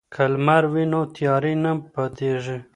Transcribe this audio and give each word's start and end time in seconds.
که 0.13 0.23
لمر 0.33 0.63
وي 0.73 0.85
نو 0.91 1.01
تیارې 1.15 1.53
نه 1.63 1.71
پاتیږي. 1.93 2.57